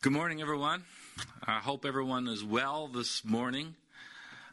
[0.00, 0.84] Good morning, everyone.
[1.44, 3.74] I hope everyone is well this morning.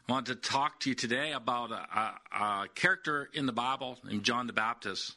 [0.08, 3.96] I want to talk to you today about a, a, a character in the Bible
[4.02, 5.14] named John the Baptist.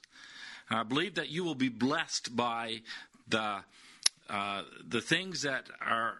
[0.69, 2.81] And I believe that you will be blessed by
[3.27, 3.63] the
[4.29, 6.13] uh, the things that are,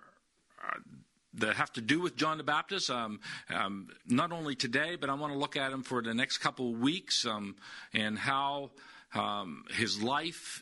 [0.64, 0.78] are,
[1.36, 2.90] that have to do with John the Baptist.
[2.90, 3.20] Um,
[3.54, 6.74] um, not only today, but I want to look at him for the next couple
[6.74, 7.58] of weeks um,
[7.94, 8.72] and how
[9.14, 10.62] um, his life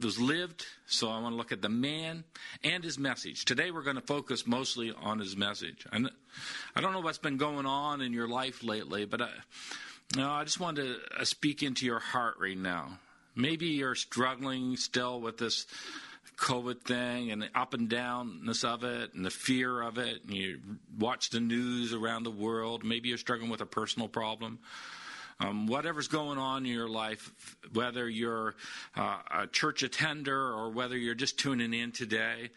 [0.00, 0.66] was lived.
[0.86, 2.24] So I want to look at the man
[2.62, 3.44] and his message.
[3.44, 5.86] Today we're going to focus mostly on his message.
[5.92, 6.10] And
[6.74, 9.28] I don't know what's been going on in your life lately, but I,
[10.14, 12.98] you know, I just want to uh, speak into your heart right now.
[13.36, 15.66] Maybe you're struggling still with this
[16.36, 20.24] COVID thing and the up and downness of it and the fear of it.
[20.24, 20.60] And you
[20.98, 22.84] watch the news around the world.
[22.84, 24.58] Maybe you're struggling with a personal problem
[25.44, 27.30] um, whatever's going on in your life,
[27.72, 28.54] whether you're
[28.96, 32.50] uh, a church attender or whether you're just tuning in today,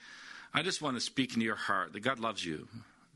[0.53, 2.67] I just want to speak into your heart that God loves you.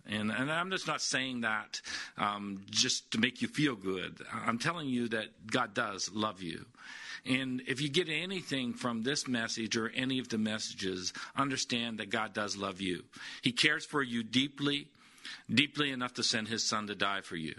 [0.06, 1.82] And, and I'm just not saying that
[2.18, 4.18] um, just to make you feel good.
[4.34, 6.66] I'm telling you that God does love you.
[7.26, 12.10] And if you get anything from this message or any of the messages, understand that
[12.10, 13.04] God does love you.
[13.44, 14.88] He cares for you deeply,
[15.54, 17.54] deeply enough to send his son to die for you.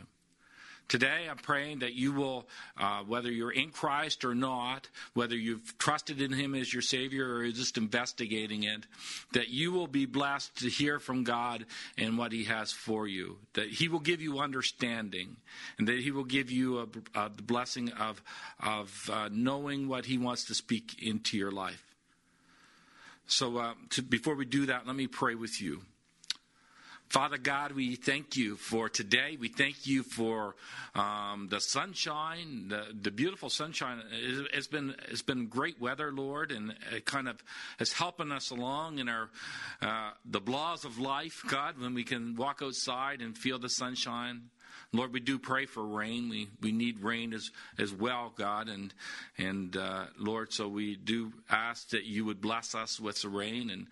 [0.93, 2.47] Today, I'm praying that you will,
[2.79, 7.37] uh, whether you're in Christ or not, whether you've trusted in Him as your Savior
[7.37, 8.85] or just investigating it,
[9.33, 11.65] that you will be blessed to hear from God
[11.97, 13.39] and what He has for you.
[13.55, 15.39] That He will give you understanding,
[15.79, 18.23] and that He will give you a, a blessing of
[18.61, 21.83] of uh, knowing what He wants to speak into your life.
[23.27, 25.81] So, uh, to, before we do that, let me pray with you.
[27.13, 29.37] Father God, we thank you for today.
[29.39, 30.57] We thank you for
[30.95, 34.03] um, the sunshine, the, the beautiful sunshine.
[34.11, 37.45] It's been it's been great weather, Lord, and it kind of
[37.79, 39.29] is helping us along in our
[39.83, 41.79] uh, the laws of life, God.
[41.79, 44.45] When we can walk outside and feel the sunshine,
[44.95, 46.31] Lord, we do pray for rain.
[46.31, 48.95] We we need rain as as well, God, and
[49.37, 53.69] and uh, Lord, so we do ask that you would bless us with the rain
[53.69, 53.87] and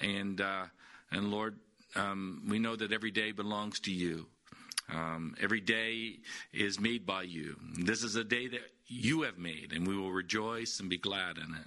[0.00, 0.64] and uh,
[1.10, 1.56] and Lord
[1.94, 4.26] um, we know that every day belongs to you.
[4.92, 6.18] Um, every day
[6.52, 7.56] is made by you.
[7.78, 11.38] This is a day that you have made, and we will rejoice and be glad
[11.38, 11.66] in it.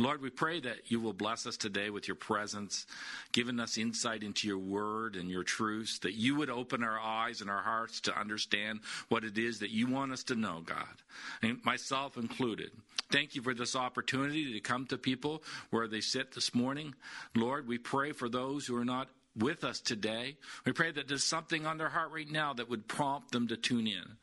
[0.00, 2.86] Lord, we pray that you will bless us today with your presence,
[3.32, 7.40] giving us insight into your word and your truths, that you would open our eyes
[7.40, 10.86] and our hearts to understand what it is that you want us to know, God,
[11.42, 12.70] and myself included.
[13.10, 16.94] Thank you for this opportunity to come to people where they sit this morning.
[17.34, 20.36] Lord, we pray for those who are not with us today.
[20.64, 23.56] We pray that there's something on their heart right now that would prompt them to
[23.56, 24.16] tune in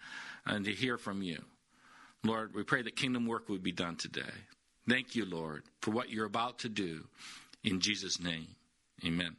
[0.45, 1.43] and to hear from you.
[2.23, 4.21] Lord, we pray that kingdom work would be done today.
[4.87, 7.05] Thank you, Lord, for what you're about to do.
[7.63, 8.47] In Jesus' name,
[9.05, 9.35] amen.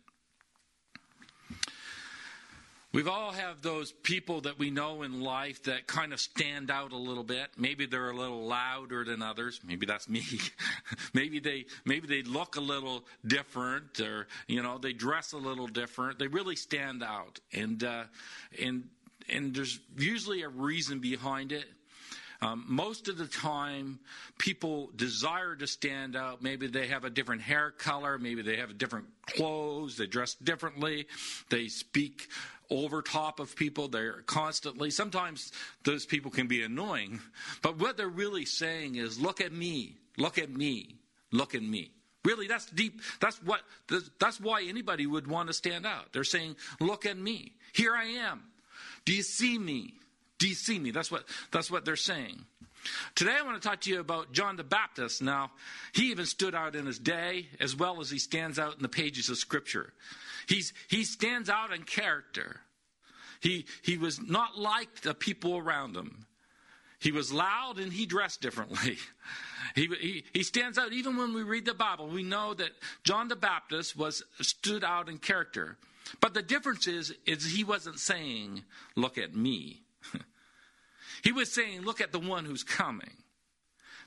[2.96, 6.92] We've all have those people that we know in life that kind of stand out
[6.92, 7.48] a little bit.
[7.58, 9.60] Maybe they're a little louder than others.
[9.62, 10.24] Maybe that's me.
[11.12, 15.66] maybe they maybe they look a little different, or you know they dress a little
[15.66, 16.18] different.
[16.18, 18.04] They really stand out, and uh,
[18.58, 18.84] and
[19.28, 21.66] and there's usually a reason behind it.
[22.42, 23.98] Um, most of the time,
[24.38, 26.42] people desire to stand out.
[26.42, 28.18] Maybe they have a different hair color.
[28.18, 29.96] Maybe they have different clothes.
[29.96, 31.06] They dress differently.
[31.48, 32.28] They speak
[32.70, 33.88] over top of people.
[33.88, 35.52] They're constantly, sometimes
[35.84, 37.20] those people can be annoying,
[37.62, 40.96] but what they're really saying is, look at me, look at me,
[41.32, 41.90] look at me.
[42.24, 43.00] Really, that's deep.
[43.20, 43.60] That's what,
[44.18, 46.12] that's why anybody would want to stand out.
[46.12, 47.52] They're saying, look at me.
[47.72, 48.42] Here I am.
[49.04, 49.94] Do you see me?
[50.38, 50.90] Do you see me?
[50.90, 52.44] That's what, that's what they're saying.
[53.14, 55.22] Today I want to talk to you about John the Baptist.
[55.22, 55.50] Now,
[55.92, 58.88] he even stood out in his day as well as he stands out in the
[58.88, 59.92] pages of Scripture.
[60.46, 62.60] He's, he stands out in character.
[63.40, 66.26] He, he was not like the people around him.
[66.98, 68.98] He was loud and he dressed differently.
[69.74, 70.92] He, he, he, stands out.
[70.92, 72.70] Even when we read the Bible, we know that
[73.04, 75.76] John the Baptist was stood out in character.
[76.20, 78.62] But the difference is, is he wasn't saying,
[78.94, 79.82] look at me.
[81.24, 83.10] he was saying, look at the one who's coming.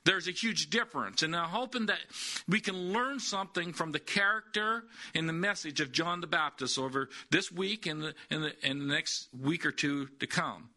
[0.05, 1.23] There's a huge difference.
[1.23, 1.99] And I'm hoping that
[2.47, 7.09] we can learn something from the character and the message of John the Baptist over
[7.29, 10.69] this week and the, and the, and the next week or two to come.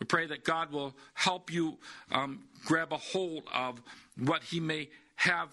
[0.00, 1.78] We pray that God will help you
[2.12, 3.80] um, grab a hold of
[4.18, 5.48] what He may have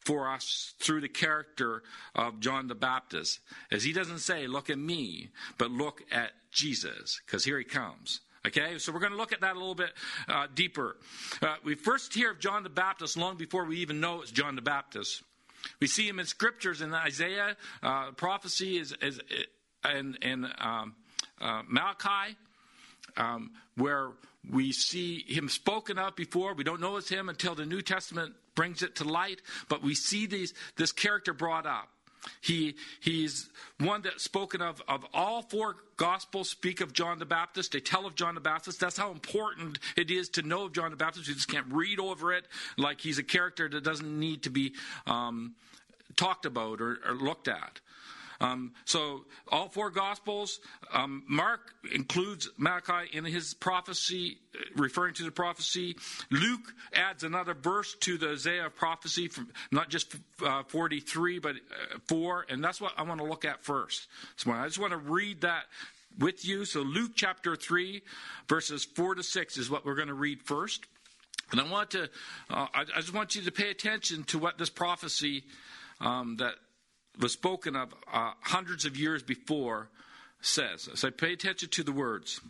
[0.00, 1.82] for us through the character
[2.14, 3.40] of John the Baptist.
[3.70, 8.20] As He doesn't say, look at me, but look at Jesus, because here He comes.
[8.46, 9.92] Okay, so we're going to look at that a little bit
[10.28, 10.96] uh, deeper.
[11.40, 14.54] Uh, we first hear of John the Baptist long before we even know it's John
[14.54, 15.22] the Baptist.
[15.80, 19.18] We see him in scriptures in Isaiah, uh, prophecy is, is,
[19.82, 20.94] and, and um,
[21.40, 22.36] uh, Malachi,
[23.16, 24.10] um, where
[24.50, 26.52] we see him spoken of before.
[26.52, 29.94] We don't know it's him until the New Testament brings it to light, but we
[29.94, 31.88] see these, this character brought up.
[32.40, 33.48] He, he's
[33.78, 37.72] one that's spoken of, of all four Gospels speak of John the Baptist.
[37.72, 38.80] They tell of John the Baptist.
[38.80, 41.28] That's how important it is to know of John the Baptist.
[41.28, 44.74] You just can't read over it like he's a character that doesn't need to be
[45.06, 45.54] um,
[46.16, 47.80] talked about or, or looked at.
[48.44, 50.60] Um, so all four Gospels,
[50.92, 51.60] um, Mark
[51.94, 54.36] includes Malachi in his prophecy,
[54.76, 55.96] referring to the prophecy.
[56.30, 60.14] Luke adds another verse to the Isaiah prophecy, from not just
[60.44, 64.08] uh, 43, but uh, 4, and that's what I want to look at first.
[64.36, 65.64] So I just want to read that
[66.18, 66.66] with you.
[66.66, 68.02] So Luke chapter 3,
[68.46, 70.84] verses 4 to 6 is what we're going to read first.
[71.50, 72.04] And I want to,
[72.50, 75.44] uh, I, I, just want you to pay attention to what this prophecy
[76.00, 76.54] um, that
[77.18, 79.88] was spoken of uh, hundreds of years before
[80.40, 80.88] says.
[80.94, 82.40] So pay attention to the words.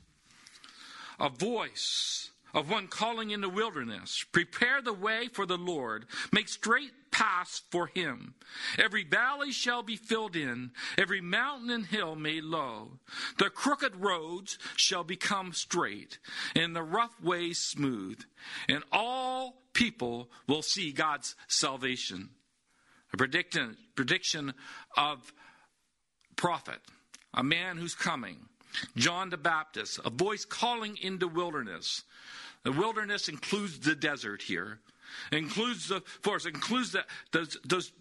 [1.21, 6.49] A voice of one calling in the wilderness, prepare the way for the Lord, make
[6.49, 8.35] straight paths for him.
[8.79, 12.99] Every valley shall be filled in, every mountain and hill made low.
[13.39, 16.19] The crooked roads shall become straight,
[16.55, 18.21] and the rough ways smooth,
[18.69, 22.31] and all people will see God's salvation
[23.15, 24.53] a prediction, prediction
[24.97, 25.33] of
[26.35, 26.81] prophet,
[27.33, 28.37] a man who's coming,
[28.97, 32.03] John the Baptist, a voice calling into wilderness.
[32.65, 34.81] The wilderness includes the desert here,
[35.31, 37.93] includes the forest, includes the, those, those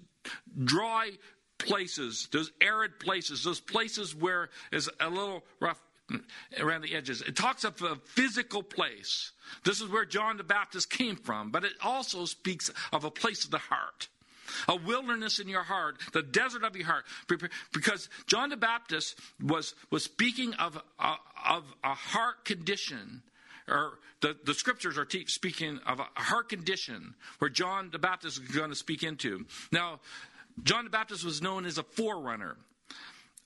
[0.63, 1.11] dry
[1.59, 5.79] places, those arid places, those places where is a little rough
[6.59, 7.21] around the edges.
[7.21, 9.31] It talks of a physical place.
[9.63, 13.45] This is where John the Baptist came from, but it also speaks of a place
[13.45, 14.07] of the heart
[14.67, 17.05] a wilderness in your heart, the desert of your heart.
[17.73, 21.15] Because John the Baptist was, was speaking of, uh,
[21.45, 23.23] of a heart condition,
[23.67, 28.41] or the, the scriptures are te- speaking of a heart condition where John the Baptist
[28.41, 29.45] is going to speak into.
[29.71, 29.99] Now,
[30.63, 32.57] John the Baptist was known as a forerunner.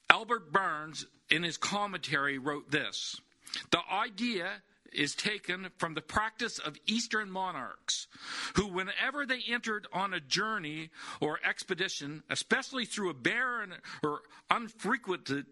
[0.09, 3.19] Albert Barnes, in his commentary, wrote this
[3.71, 4.50] The idea
[4.97, 8.07] is taken from the practice of Eastern monarchs,
[8.55, 10.89] who, whenever they entered on a journey
[11.21, 13.73] or expedition, especially through a barren
[14.03, 15.45] or unfrequented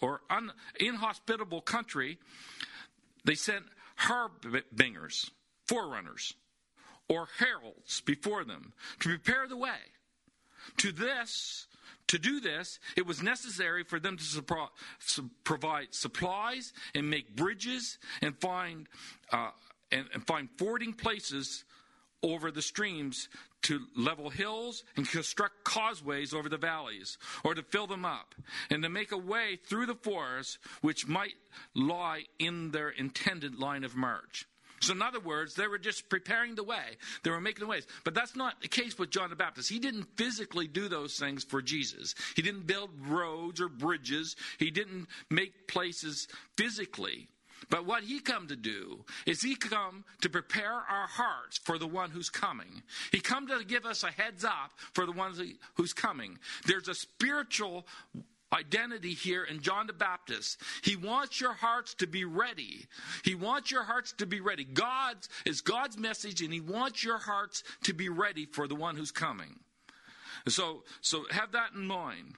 [0.00, 2.18] or un- inhospitable country,
[3.24, 3.64] they sent
[3.96, 5.30] harbingers,
[5.66, 6.34] forerunners,
[7.08, 9.78] or heralds before them to prepare the way.
[10.78, 11.66] To this,
[12.08, 18.38] to do this, it was necessary for them to provide supplies and make bridges and
[18.40, 18.88] find
[19.32, 19.50] uh,
[19.92, 21.64] and, and find fording places
[22.22, 23.28] over the streams
[23.62, 28.34] to level hills and construct causeways over the valleys, or to fill them up,
[28.70, 31.34] and to make a way through the forest which might
[31.74, 34.46] lie in their intended line of march.
[34.80, 36.96] So, in other words, they were just preparing the way.
[37.22, 37.86] They were making the ways.
[38.04, 39.68] But that's not the case with John the Baptist.
[39.68, 42.14] He didn't physically do those things for Jesus.
[42.34, 44.36] He didn't build roads or bridges.
[44.58, 47.28] He didn't make places physically.
[47.70, 51.86] But what he come to do is he come to prepare our hearts for the
[51.86, 52.82] one who's coming.
[53.10, 55.34] He come to give us a heads up for the one
[55.74, 56.38] who's coming.
[56.66, 57.86] There's a spiritual
[58.56, 60.60] identity here in John the Baptist.
[60.82, 62.86] He wants your hearts to be ready.
[63.24, 64.64] He wants your hearts to be ready.
[64.64, 68.96] God's is God's message, and He wants your hearts to be ready for the one
[68.96, 69.60] who's coming.
[70.48, 72.34] So, so have that in mind.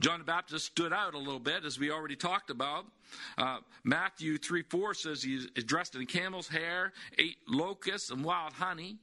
[0.00, 2.86] John the Baptist stood out a little bit, as we already talked about.
[3.38, 8.96] Uh, Matthew 3 4 says he's dressed in camel's hair, ate locusts and wild honey.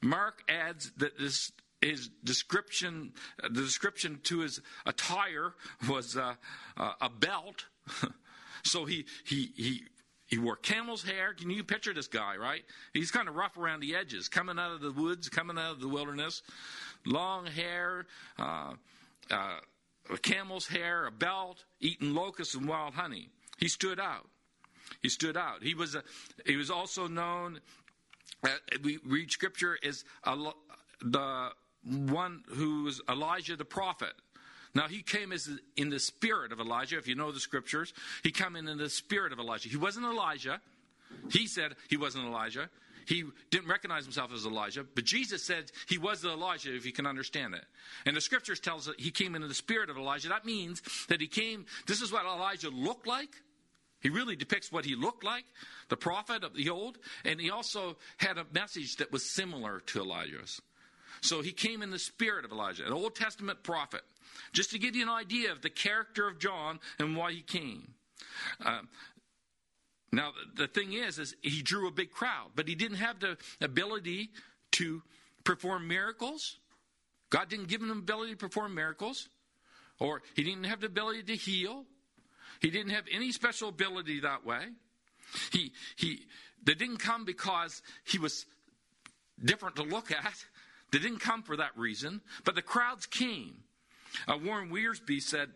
[0.00, 1.52] Mark adds that this
[1.86, 3.12] his description,
[3.42, 5.54] the description to his attire
[5.88, 6.34] was uh,
[6.76, 7.66] uh, a belt.
[8.64, 9.82] so he, he, he,
[10.26, 11.34] he wore camel's hair.
[11.34, 12.64] Can you picture this guy, right?
[12.92, 15.80] He's kind of rough around the edges, coming out of the woods, coming out of
[15.80, 16.42] the wilderness.
[17.04, 18.06] Long hair,
[18.38, 18.72] uh,
[19.30, 19.58] uh,
[20.22, 23.28] camel's hair, a belt, eating locusts and wild honey.
[23.58, 24.26] He stood out.
[25.02, 25.62] He stood out.
[25.62, 26.02] He was, a,
[26.44, 27.60] he was also known,
[28.82, 30.36] we read scripture, as a,
[31.00, 31.50] the
[31.86, 34.12] one who was Elijah the prophet.
[34.74, 36.98] Now he came as in the spirit of Elijah.
[36.98, 39.68] If you know the scriptures, he came in in the spirit of Elijah.
[39.68, 40.60] He wasn't Elijah.
[41.30, 42.68] He said he wasn't Elijah.
[43.06, 47.06] He didn't recognize himself as Elijah, but Jesus said he was Elijah if you can
[47.06, 47.64] understand it.
[48.04, 50.28] And the scriptures tells us that he came in the spirit of Elijah.
[50.28, 51.66] That means that he came.
[51.86, 53.30] This is what Elijah looked like.
[54.00, 55.44] He really depicts what he looked like,
[55.88, 60.00] the prophet of the old, and he also had a message that was similar to
[60.00, 60.60] Elijah's.
[61.20, 64.02] So he came in the spirit of Elijah, an Old Testament prophet,
[64.52, 67.94] just to give you an idea of the character of John and why he came.
[68.64, 68.80] Uh,
[70.12, 73.36] now, the thing is, is he drew a big crowd, but he didn't have the
[73.60, 74.30] ability
[74.72, 75.02] to
[75.44, 76.58] perform miracles.
[77.30, 79.28] God didn't give him the ability to perform miracles,
[79.98, 81.84] or he didn't have the ability to heal.
[82.60, 84.64] He didn't have any special ability that way.
[85.52, 86.20] He he
[86.62, 88.46] they didn't come because he was
[89.42, 90.44] different to look at.
[90.92, 93.56] They didn't come for that reason, but the crowds came.
[94.28, 95.50] Uh, Warren Wiersbe said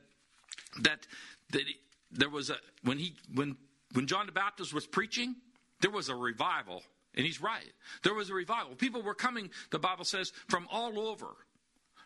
[0.82, 1.06] that
[1.52, 1.62] that
[2.10, 3.56] there was a when he when
[3.92, 5.36] when John the Baptist was preaching,
[5.80, 6.82] there was a revival,
[7.14, 7.72] and he's right.
[8.02, 8.74] There was a revival.
[8.74, 9.50] People were coming.
[9.70, 11.28] The Bible says from all over.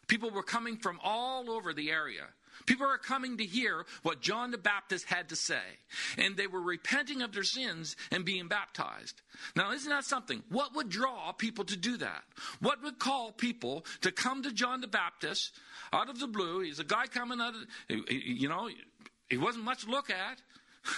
[0.06, 2.26] People were coming from all over the area.
[2.66, 5.62] People are coming to hear what John the Baptist had to say.
[6.18, 9.20] And they were repenting of their sins and being baptized.
[9.56, 10.42] Now, isn't that something?
[10.48, 12.22] What would draw people to do that?
[12.60, 15.52] What would call people to come to John the Baptist
[15.92, 16.60] out of the blue?
[16.60, 18.68] He's a guy coming out of, you know,
[19.28, 20.42] he wasn't much to look at.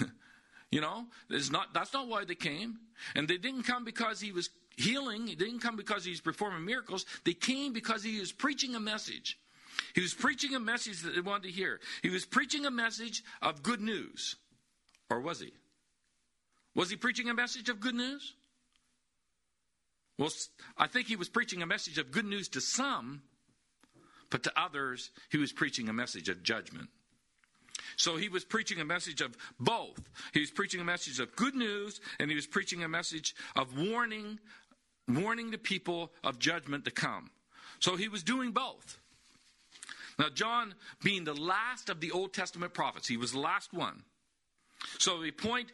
[0.71, 1.07] you know,
[1.51, 2.79] not, that's not why they came.
[3.15, 5.27] And they didn't come because he was healing.
[5.27, 7.07] They didn't come because he was performing miracles.
[7.25, 9.39] They came because he was preaching a message.
[9.95, 11.81] He was preaching a message that they wanted to hear.
[12.03, 14.37] He was preaching a message of good news.
[15.11, 15.53] Or was he?
[16.75, 18.35] Was he preaching a message of good news?
[20.19, 20.31] Well,
[20.77, 23.23] I think he was preaching a message of good news to some,
[24.31, 26.89] but to others, he was preaching a message of judgment.
[27.97, 30.01] So he was preaching a message of both.
[30.33, 33.79] He was preaching a message of good news, and he was preaching a message of
[33.79, 34.39] warning,
[35.09, 37.31] warning the people of judgment to come.
[37.79, 38.99] So he was doing both.
[40.19, 44.03] Now, John, being the last of the Old Testament prophets, he was the last one.
[44.99, 45.73] So we point,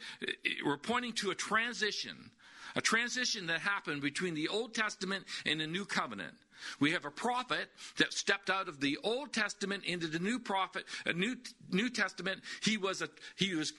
[0.64, 2.30] we're pointing to a transition,
[2.75, 6.34] a transition that happened between the Old Testament and the New Covenant.
[6.81, 10.85] We have a prophet that stepped out of the Old Testament into the New Prophet,
[11.07, 11.37] a New
[11.71, 12.40] New Testament.
[12.62, 13.73] He was a he was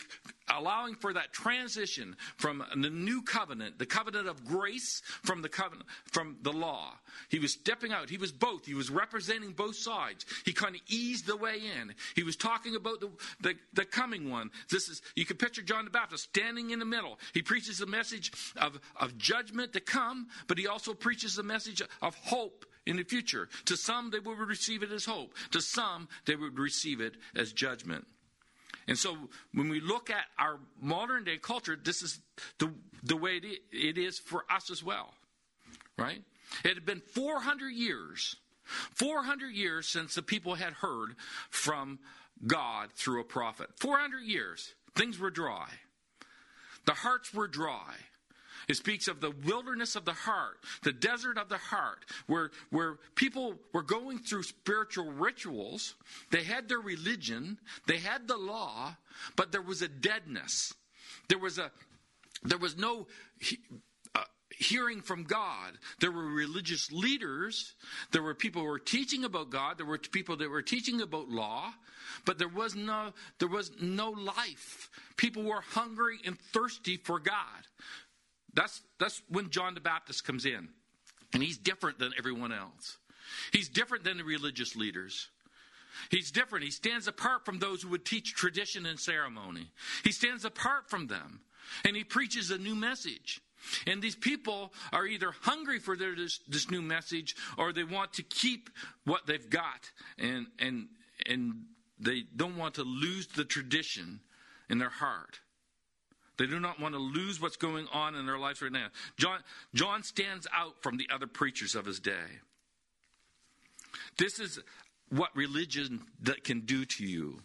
[0.49, 5.87] allowing for that transition from the new covenant, the covenant of grace from the covenant
[6.11, 6.93] from the law.
[7.29, 8.09] He was stepping out.
[8.09, 8.65] He was both.
[8.65, 10.25] He was representing both sides.
[10.45, 11.93] He kind of eased the way in.
[12.15, 13.09] He was talking about the,
[13.41, 14.51] the, the coming one.
[14.69, 17.19] This is you can picture John the Baptist standing in the middle.
[17.33, 21.81] He preaches the message of, of judgment to come, but he also preaches the message
[22.01, 23.49] of hope in the future.
[23.65, 25.33] To some, they would receive it as hope.
[25.51, 28.05] To some, they would receive it as judgment.
[28.87, 29.15] And so
[29.53, 32.19] when we look at our modern day culture, this is
[32.59, 32.73] the,
[33.03, 33.39] the way
[33.71, 35.13] it is for us as well.
[35.97, 36.21] Right?
[36.65, 41.15] It had been 400 years, 400 years since the people had heard
[41.49, 41.99] from
[42.45, 43.69] God through a prophet.
[43.77, 44.73] 400 years.
[44.95, 45.69] Things were dry.
[46.85, 47.93] The hearts were dry.
[48.67, 52.97] It speaks of the wilderness of the heart, the desert of the heart, where, where
[53.15, 55.95] people were going through spiritual rituals.
[56.31, 58.95] They had their religion, they had the law,
[59.35, 60.73] but there was a deadness.
[61.29, 61.71] There was a
[62.43, 63.07] there was no
[64.15, 64.23] uh,
[64.57, 65.77] hearing from God.
[65.99, 67.73] There were religious leaders.
[68.11, 69.77] There were people who were teaching about God.
[69.77, 71.73] There were people that were teaching about law,
[72.25, 74.89] but there was no there was no life.
[75.17, 77.67] People were hungry and thirsty for God.
[78.53, 80.69] That's, that's when John the Baptist comes in.
[81.33, 82.97] And he's different than everyone else.
[83.51, 85.29] He's different than the religious leaders.
[86.09, 86.65] He's different.
[86.65, 89.71] He stands apart from those who would teach tradition and ceremony.
[90.03, 91.41] He stands apart from them.
[91.85, 93.41] And he preaches a new message.
[93.87, 98.13] And these people are either hungry for their, this, this new message or they want
[98.13, 98.69] to keep
[99.05, 99.89] what they've got.
[100.17, 100.87] And, and,
[101.27, 101.63] and
[101.99, 104.19] they don't want to lose the tradition
[104.69, 105.39] in their heart.
[106.37, 108.87] They do not want to lose what's going on in their lives right now.
[109.17, 109.39] John,
[109.73, 112.39] John stands out from the other preachers of his day.
[114.17, 114.59] This is
[115.09, 117.39] what religion that can do to you.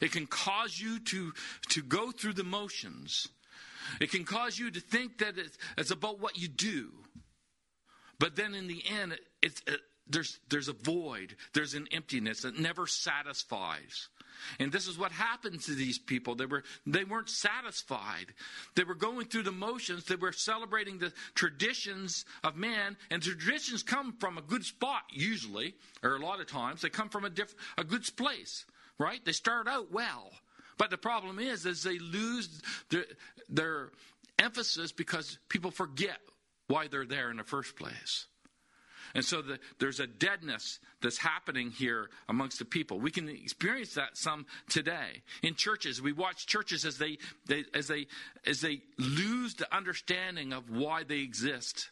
[0.00, 1.32] It can cause you to,
[1.70, 3.28] to go through the motions.
[4.00, 6.92] It can cause you to think that it's, it's about what you do.
[8.18, 12.58] But then in the end, it's, it, there's, there's a void, there's an emptiness that
[12.58, 14.08] never satisfies.
[14.58, 16.34] And this is what happened to these people.
[16.34, 18.26] They were they weren't satisfied.
[18.74, 20.04] They were going through the motions.
[20.04, 25.74] They were celebrating the traditions of man, and traditions come from a good spot usually,
[26.02, 28.64] or a lot of times they come from a diff, a good place,
[28.98, 29.24] right?
[29.24, 30.30] They start out well,
[30.76, 33.04] but the problem is, is they lose their,
[33.48, 33.90] their
[34.38, 36.18] emphasis because people forget
[36.68, 38.26] why they're there in the first place.
[39.14, 43.00] And so the, there's a deadness that's happening here amongst the people.
[43.00, 46.02] We can experience that some today in churches.
[46.02, 48.06] We watch churches as they, they as they
[48.46, 51.90] as they lose the understanding of why they exist.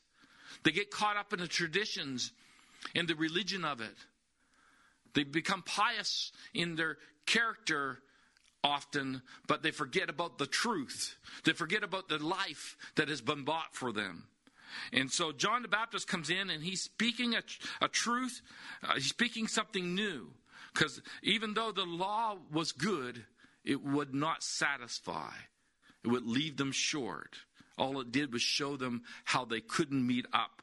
[0.64, 2.32] They get caught up in the traditions
[2.94, 3.94] in the religion of it.
[5.14, 7.99] They become pious in their character
[8.62, 11.16] often, but they forget about the truth.
[11.44, 14.25] They forget about the life that has been bought for them.
[14.92, 17.42] And so John the Baptist comes in and he's speaking a,
[17.80, 18.42] a truth,
[18.82, 20.30] uh, he's speaking something new.
[20.73, 23.25] Because even though the law was good,
[23.64, 25.32] it would not satisfy,
[26.04, 27.37] it would leave them short.
[27.78, 30.62] All it did was show them how they couldn't meet up,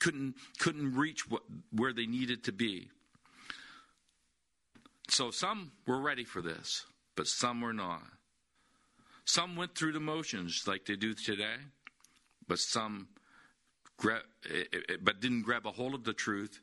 [0.00, 2.88] couldn't, couldn't reach what, where they needed to be.
[5.08, 6.84] So some were ready for this,
[7.16, 8.02] but some were not.
[9.24, 11.56] Some went through the motions like they do today,
[12.46, 13.08] but some
[13.98, 16.60] gra- eh, eh, eh, but didn't grab a hold of the truth.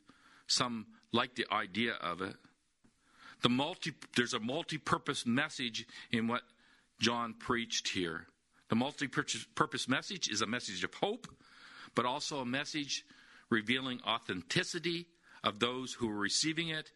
[0.48, 2.36] Some liked the idea of it.
[3.42, 6.42] The multi, there's a multi-purpose message in what
[7.00, 8.26] John preached here.
[8.70, 11.28] The multi-purpose message is a message of hope,
[11.94, 13.06] but also a message
[13.50, 15.06] revealing authenticity
[15.44, 16.92] of those who are receiving it,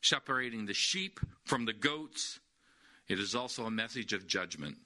[0.00, 2.40] separating the sheep from the goats.
[3.08, 4.78] It is also a message of judgment,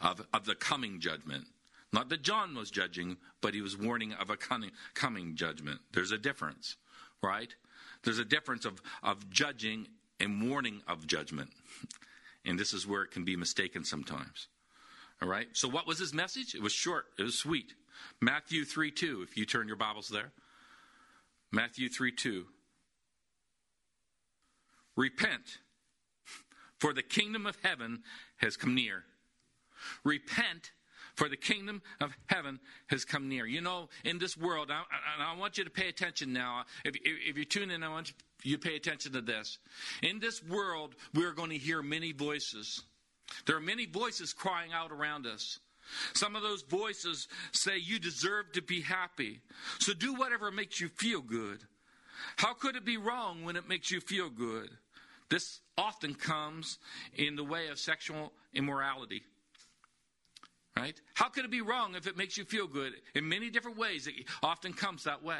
[0.00, 1.44] of, of the coming judgment.
[1.92, 5.80] Not that John was judging, but he was warning of a coming, judgment.
[5.92, 6.76] There's a difference,
[7.22, 7.54] right?
[8.02, 9.88] There's a difference of, of judging
[10.20, 11.50] and warning of judgment.
[12.44, 14.48] And this is where it can be mistaken sometimes.
[15.22, 15.48] All right?
[15.52, 16.54] So, what was his message?
[16.54, 17.74] It was short, it was sweet.
[18.20, 20.32] Matthew 3 2, if you turn your Bibles there.
[21.50, 22.44] Matthew 3 2.
[24.96, 25.58] Repent,
[26.78, 28.02] for the kingdom of heaven
[28.38, 29.04] has come near.
[30.04, 30.72] Repent,
[31.18, 33.44] for the kingdom of heaven has come near.
[33.44, 34.82] You know, in this world, I,
[35.18, 36.62] I, I want you to pay attention now.
[36.84, 38.12] If, if, if you tune in, I want
[38.44, 39.58] you to pay attention to this.
[40.00, 42.84] In this world, we're going to hear many voices.
[43.46, 45.58] There are many voices crying out around us.
[46.14, 49.40] Some of those voices say, You deserve to be happy.
[49.80, 51.58] So do whatever makes you feel good.
[52.36, 54.70] How could it be wrong when it makes you feel good?
[55.30, 56.78] This often comes
[57.16, 59.24] in the way of sexual immorality.
[60.78, 61.00] Right?
[61.14, 62.92] How could it be wrong if it makes you feel good?
[63.14, 65.36] In many different ways, it often comes that way.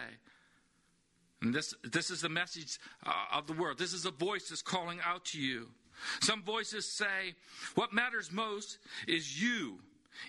[1.41, 3.79] And this, this is the message uh, of the world.
[3.79, 5.69] This is a voice that's calling out to you.
[6.21, 7.35] Some voices say,
[7.75, 9.79] What matters most is you,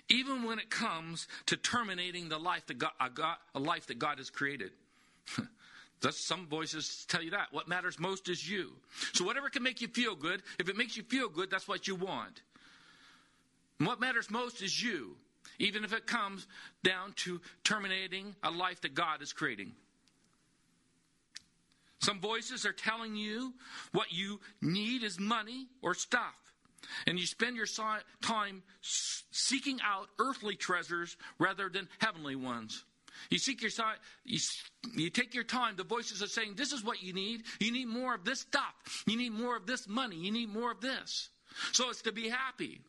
[0.08, 3.98] even when it comes to terminating the life that God, a, God, a life that
[3.98, 4.70] God has created.
[6.00, 7.48] That's, some voices tell you that.
[7.50, 8.72] What matters most is you.
[9.12, 11.86] So, whatever can make you feel good, if it makes you feel good, that's what
[11.86, 12.40] you want.
[13.80, 15.16] And what matters most is you,
[15.58, 16.46] even if it comes
[16.84, 19.72] down to terminating a life that God is creating.
[22.00, 23.54] Some voices are telling you
[23.92, 26.34] what you need is money or stuff.
[27.06, 27.66] And you spend your
[28.22, 28.62] time
[29.30, 32.84] seeking out earthly treasures rather than heavenly ones.
[33.28, 33.70] You seek your
[34.24, 34.38] you,
[34.94, 35.76] you take your time.
[35.76, 37.42] The voices are saying, This is what you need.
[37.60, 39.04] You need more of this stuff.
[39.06, 40.16] You need more of this money.
[40.16, 41.28] You need more of this.
[41.72, 42.80] So it's to be happy.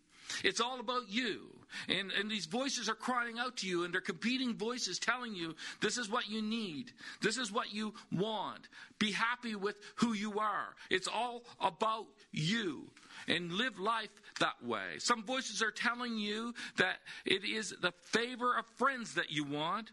[0.44, 1.48] It's all about you.
[1.88, 5.56] And, and these voices are crying out to you, and they're competing voices telling you
[5.80, 6.91] this is what you need,
[7.22, 8.67] this is what you want.
[9.00, 10.76] Be happy with who you are.
[10.89, 12.89] It's all about you.
[13.28, 14.98] And live life that way.
[14.98, 19.91] Some voices are telling you that it is the favor of friends that you want.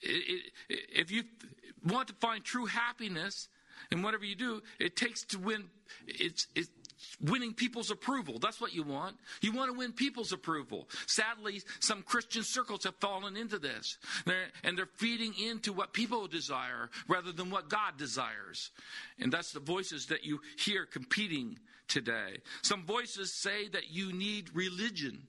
[0.00, 1.24] It, it, if you
[1.84, 3.48] want to find true happiness
[3.90, 5.64] in whatever you do, it takes to win.
[6.06, 6.70] It's, it's
[7.20, 8.38] winning people's approval.
[8.38, 9.16] That's what you want.
[9.40, 10.88] You want to win people's approval.
[11.06, 13.98] Sadly, some Christian circles have fallen into this.
[14.24, 18.70] They're, and they're feeding into what people desire rather than what God desires.
[19.18, 22.38] And that's the voices that you hear competing today.
[22.62, 25.26] Some voices say that you need religion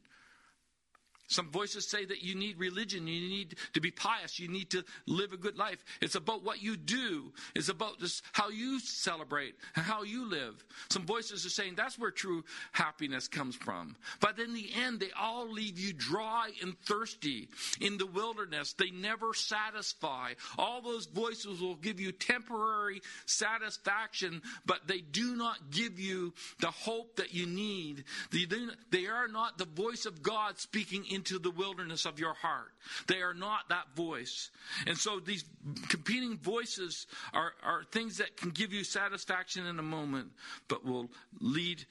[1.28, 4.84] some voices say that you need religion, you need to be pious, you need to
[5.06, 5.84] live a good life.
[6.02, 10.64] It's about what you do, it's about just how you celebrate, how you live.
[10.90, 13.96] Some voices are saying that's where true happiness comes from.
[14.20, 17.50] But in the end, they all leave you dry and thirsty
[17.82, 18.74] in the wilderness.
[18.74, 20.34] They never satisfy.
[20.58, 26.72] All those voices will give you temporary satisfaction, but they do not give you the
[26.72, 28.06] hope that you need.
[28.32, 32.72] They are not the voice of God speaking into the wilderness of your heart.
[33.08, 34.52] They are not that voice.
[34.86, 35.44] And so these
[35.90, 40.30] competing voices are, are things that can give you satisfaction in a moment,
[40.68, 41.10] but will
[41.42, 41.86] lead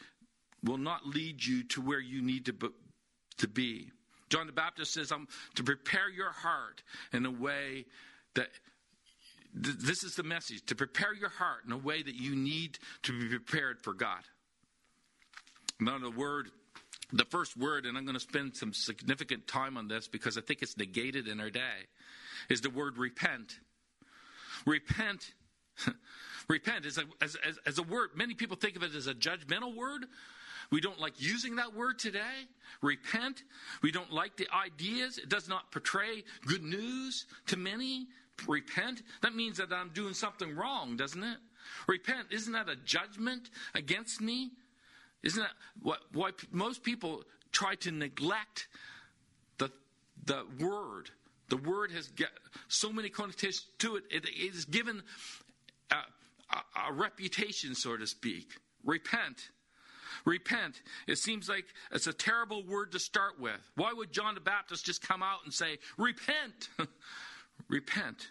[0.64, 2.72] will not lead you to where you need to,
[3.38, 3.90] to be.
[4.30, 7.84] John the Baptist says, I'm to prepare your heart in a way
[8.34, 8.48] that
[9.54, 13.18] this is the message to prepare your heart in a way that you need to
[13.18, 14.22] be prepared for God.
[15.78, 16.50] Now, the word
[17.12, 20.40] the first word, and I'm going to spend some significant time on this because I
[20.40, 21.87] think it's negated in our day,
[22.49, 23.59] is the word repent.
[24.66, 25.33] repent.
[26.49, 29.14] repent is a, as, as, as a word, many people think of it as a
[29.14, 30.07] judgmental word.
[30.73, 32.49] We don't like using that word today.
[32.83, 33.42] Repent.
[33.83, 35.19] We don't like the ideas.
[35.19, 38.09] It does not portray good news to many.
[38.49, 39.03] Repent.
[39.23, 41.38] That means that I'm doing something wrong, doesn't it?
[41.87, 42.29] Repent.
[42.31, 44.51] Isn't that a judgment against me?
[45.22, 45.52] Isn't that
[45.83, 48.68] what, why most people try to neglect
[49.59, 49.70] the,
[50.24, 51.11] the word?
[51.48, 52.31] The word has got
[52.68, 54.05] so many connotations to it.
[54.11, 55.02] It, it is given
[55.90, 55.96] a,
[56.55, 58.48] a, a reputation, so to speak.
[58.85, 59.50] Repent.
[60.24, 60.83] Repent.
[61.07, 63.61] It seems like it's a terrible word to start with.
[63.76, 66.68] Why would John the Baptist just come out and say, Repent?
[67.68, 68.31] Repent.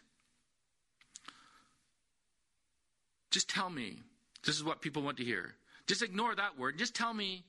[3.32, 4.00] Just tell me.
[4.46, 5.56] This is what people want to hear.
[5.88, 6.78] Just ignore that word.
[6.78, 7.46] Just tell me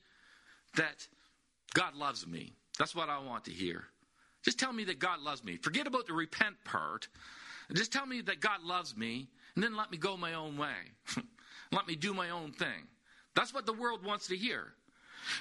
[0.77, 1.07] that
[1.75, 2.55] God loves me.
[2.79, 3.85] That's what I want to hear.
[4.45, 5.57] Just tell me that God loves me.
[5.57, 7.09] Forget about the repent part.
[7.73, 10.75] Just tell me that God loves me, and then let me go my own way.
[11.73, 12.87] let me do my own thing.
[13.35, 14.73] That's what the world wants to hear.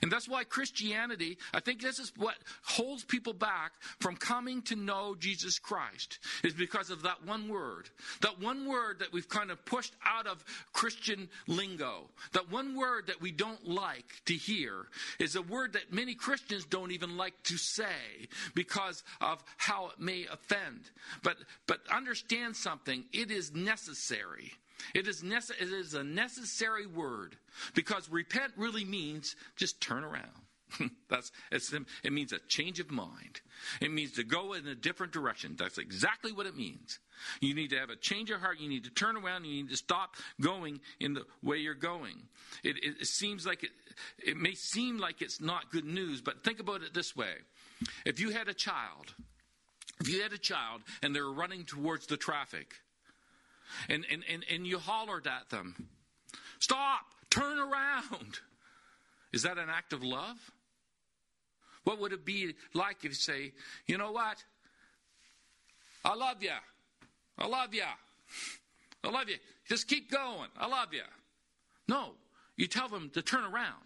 [0.01, 4.75] And that's why Christianity, I think this is what holds people back from coming to
[4.75, 7.89] know Jesus Christ, is because of that one word.
[8.21, 10.43] That one word that we've kind of pushed out of
[10.73, 12.09] Christian lingo.
[12.33, 14.87] That one word that we don't like to hear
[15.19, 19.99] is a word that many Christians don't even like to say because of how it
[19.99, 20.89] may offend.
[21.23, 24.53] But, but understand something, it is necessary.
[24.93, 27.37] It is, nece- it is a necessary word
[27.73, 30.45] because repent really means just turn around.
[31.09, 31.31] That's
[32.03, 33.41] it means a change of mind.
[33.81, 35.55] It means to go in a different direction.
[35.57, 36.99] That's exactly what it means.
[37.39, 38.59] You need to have a change of heart.
[38.59, 39.45] You need to turn around.
[39.45, 42.15] You need to stop going in the way you're going.
[42.63, 43.71] It, it, it seems like it,
[44.23, 47.33] it may seem like it's not good news, but think about it this way:
[48.05, 49.13] if you had a child,
[50.01, 52.73] if you had a child and they're running towards the traffic,
[53.89, 55.87] and, and, and, and you hollered at them,
[56.59, 58.39] Stop, turn around.
[59.33, 60.37] Is that an act of love?
[61.83, 63.53] What would it be like if you say,
[63.85, 64.43] You know what?
[66.03, 66.51] I love you.
[67.37, 67.83] I love you.
[69.03, 69.35] I love you.
[69.67, 70.49] Just keep going.
[70.57, 71.01] I love you.
[71.87, 72.11] No,
[72.57, 73.83] you tell them to turn around.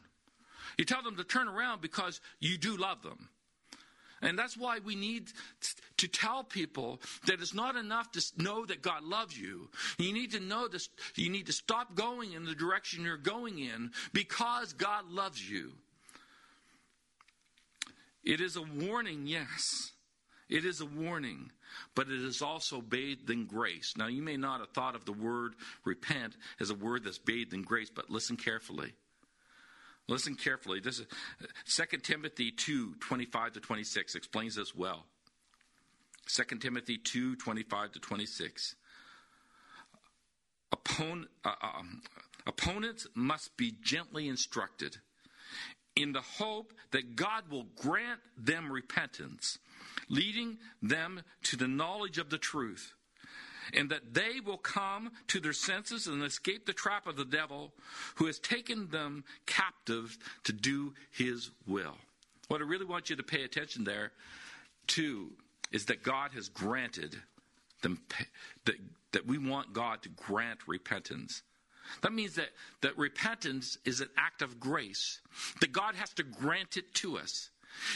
[0.78, 3.30] You tell them to turn around because you do love them.
[4.22, 5.32] And that's why we need
[5.98, 9.70] to tell people that it's not enough to know that God loves you.
[9.98, 13.60] You need to know this, you need to stop going in the direction you're going
[13.60, 15.72] in because God loves you.
[18.24, 19.92] It is a warning, yes.
[20.50, 21.52] It is a warning,
[21.96, 23.94] but it is also bathed in grace.
[23.96, 25.54] Now, you may not have thought of the word
[25.86, 28.94] repent as a word that's bathed in grace, but listen carefully.
[30.10, 30.80] Listen carefully.
[30.80, 31.08] This is
[31.68, 35.06] 2 Timothy 2 25 to 26 explains this well.
[36.28, 38.76] 2 Timothy 2 25 to 26.
[40.74, 41.84] Oppon, uh, uh,
[42.48, 44.98] opponents must be gently instructed
[45.96, 49.60] in the hope that God will grant them repentance,
[50.10, 52.94] leading them to the knowledge of the truth
[53.74, 57.74] and that they will come to their senses and escape the trap of the devil
[58.16, 61.96] who has taken them captive to do his will.
[62.48, 64.12] What I really want you to pay attention there
[64.88, 65.32] to
[65.72, 67.16] is that God has granted
[67.82, 68.02] them
[68.66, 68.76] that,
[69.12, 71.44] that we want God to grant repentance.
[72.02, 72.50] That means that,
[72.82, 75.22] that repentance is an act of grace,
[75.62, 77.50] that God has to grant it to us.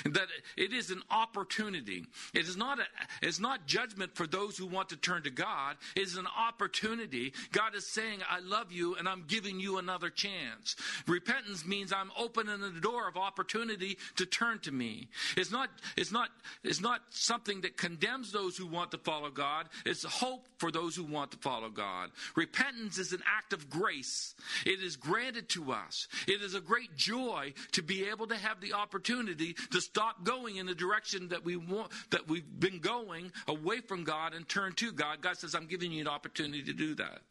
[0.05, 2.05] That it is an opportunity.
[2.33, 2.83] It is not a,
[3.21, 5.77] it's not judgment for those who want to turn to God.
[5.95, 7.33] It is an opportunity.
[7.51, 10.75] God is saying, I love you and I'm giving you another chance.
[11.07, 15.09] Repentance means I'm opening the door of opportunity to turn to me.
[15.37, 16.29] It's not, it's not,
[16.63, 19.69] it's not something that condemns those who want to follow God.
[19.85, 22.11] It's hope for those who want to follow God.
[22.35, 24.35] Repentance is an act of grace.
[24.65, 26.07] It is granted to us.
[26.27, 30.57] It is a great joy to be able to have the opportunity to stop going
[30.57, 34.73] in the direction that we want, that we've been going away from God and turn
[34.73, 35.21] to God.
[35.21, 37.21] God says, I'm giving you an opportunity to do that.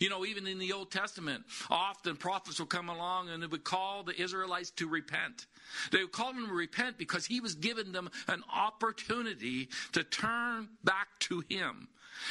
[0.00, 3.64] You know, even in the Old Testament, often prophets would come along and they would
[3.64, 5.46] call the Israelites to repent.
[5.90, 10.68] They would call them to repent because he was giving them an opportunity to turn
[10.84, 11.88] back to him.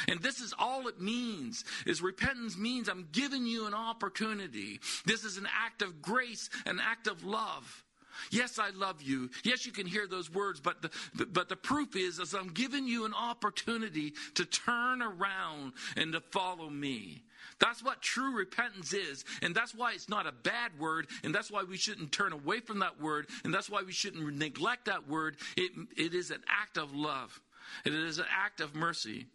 [0.08, 4.80] And this is all it means is repentance means I'm giving you an opportunity.
[5.06, 7.84] This is an act of grace, an act of love.
[8.30, 9.30] Yes, I love you.
[9.44, 12.88] Yes, you can hear those words, but the, but the proof is, is I'm giving
[12.88, 17.24] you an opportunity to turn around and to follow me.
[17.60, 19.24] That's what true repentance is.
[19.42, 21.08] And that's why it's not a bad word.
[21.24, 23.28] And that's why we shouldn't turn away from that word.
[23.44, 25.38] And that's why we shouldn't neglect that word.
[25.56, 27.40] It, it is an act of love.
[27.86, 29.28] It is an act of mercy.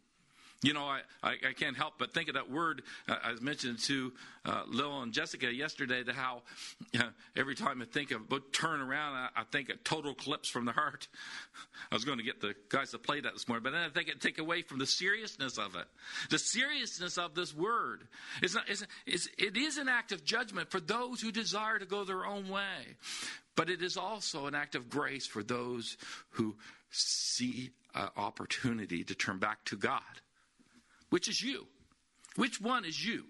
[0.62, 3.40] You know, I, I, I, can't help but think of that word uh, I was
[3.84, 4.12] to
[4.46, 6.42] uh, Lil and Jessica yesterday, that how
[7.36, 10.64] every time I think of but turn around, I, I, think a total eclipse from
[10.64, 11.08] the heart.
[11.92, 13.90] I was going to get the guys to play that this morning, but then I
[13.90, 15.86] think it take away from the seriousness of it.
[16.30, 18.06] The seriousness of this word.
[18.42, 21.86] It's not, it's, it's, it is an act of judgment for those who desire to
[21.86, 22.96] go their own way.
[23.56, 25.96] But it is also an act of grace for those
[26.30, 26.56] who
[26.90, 30.02] see an opportunity to turn back to God.
[31.10, 31.66] Which is you?
[32.36, 33.24] Which one is you?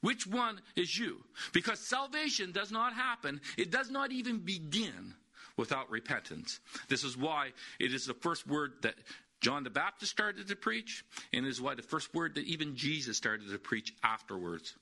[0.00, 1.24] Which one is you?
[1.52, 5.14] Because salvation does not happen, it does not even begin
[5.56, 6.60] without repentance.
[6.88, 8.94] This is why it is the first word that
[9.40, 13.16] John the Baptist started to preach, and is why the first word that even Jesus
[13.16, 14.74] started to preach afterwards.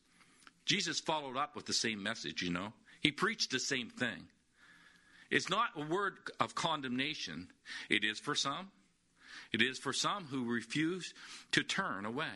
[0.64, 2.72] Jesus followed up with the same message, you know.
[3.00, 4.28] He preached the same thing.
[5.30, 7.48] It's not a word of condemnation.
[7.90, 8.70] It is for some.
[9.56, 11.14] It is for some who refuse
[11.52, 12.26] to turn away.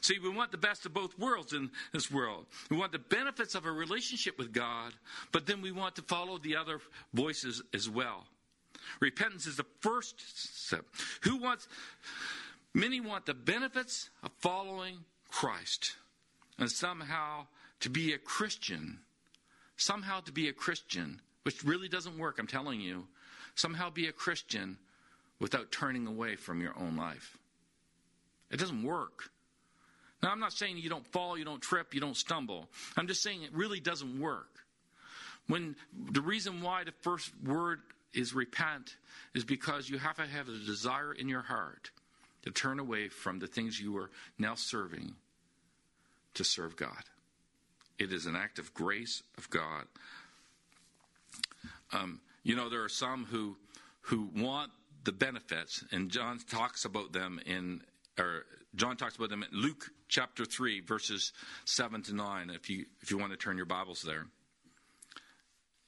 [0.00, 2.46] See, we want the best of both worlds in this world.
[2.68, 4.92] We want the benefits of a relationship with God,
[5.30, 6.80] but then we want to follow the other
[7.14, 8.24] voices as well.
[8.98, 10.84] Repentance is the first step.
[11.20, 11.68] Who wants,
[12.74, 15.94] many want the benefits of following Christ
[16.58, 17.46] and somehow
[17.78, 18.98] to be a Christian.
[19.76, 23.06] Somehow to be a Christian which really doesn't work, I'm telling you.
[23.54, 24.78] Somehow be a Christian
[25.38, 27.36] without turning away from your own life.
[28.50, 29.30] It doesn't work.
[30.22, 32.68] Now, I'm not saying you don't fall, you don't trip, you don't stumble.
[32.96, 34.48] I'm just saying it really doesn't work.
[35.46, 35.76] When
[36.10, 37.80] the reason why the first word
[38.14, 38.96] is repent
[39.34, 41.90] is because you have to have a desire in your heart
[42.42, 45.14] to turn away from the things you are now serving
[46.34, 47.04] to serve God.
[47.98, 49.86] It is an act of grace of God
[51.92, 53.56] um, you know, there are some who
[54.02, 54.70] who want
[55.06, 57.80] the benefits, and John talks about them in,
[58.18, 61.32] or John talks about them in Luke chapter three, verses
[61.64, 62.50] seven to nine.
[62.50, 64.26] If you if you want to turn your Bibles there,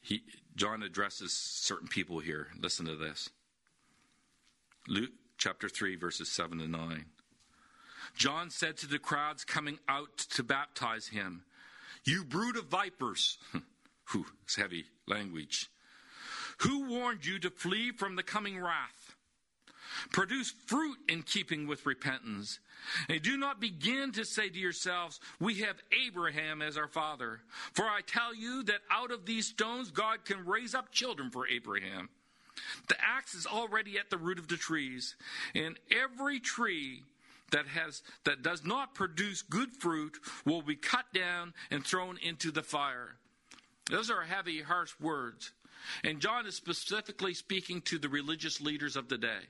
[0.00, 0.22] he
[0.57, 2.48] John addresses certain people here.
[2.59, 3.28] Listen to this.
[4.88, 7.04] Luke chapter 3, verses 7 to 9.
[8.16, 11.42] John said to the crowds coming out to baptize him,
[12.04, 13.38] You brood of vipers.
[14.11, 15.70] Whew, it's heavy language.
[16.62, 18.97] Who warned you to flee from the coming wrath?
[20.12, 22.61] Produce fruit in keeping with repentance.
[23.08, 27.40] And do not begin to say to yourselves, We have Abraham as our father.
[27.72, 31.48] For I tell you that out of these stones God can raise up children for
[31.48, 32.08] Abraham.
[32.88, 35.14] The axe is already at the root of the trees,
[35.54, 37.04] and every tree
[37.50, 42.50] that has that does not produce good fruit will be cut down and thrown into
[42.50, 43.16] the fire.
[43.90, 45.52] Those are heavy, harsh words.
[46.04, 49.40] And John is specifically speaking to the religious leaders of the day.